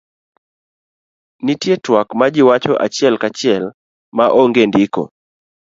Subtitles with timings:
[1.45, 3.63] nitie twak majiwacho achiel kachiel
[4.17, 5.01] ma onge ndiko